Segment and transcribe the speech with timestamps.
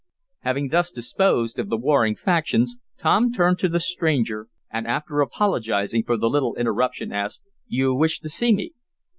[0.39, 6.01] Having thus disposed of the warring factions, Tom turned to the stranger and after apologizing
[6.05, 8.73] for the little interruption, asked: "You wished to see me?"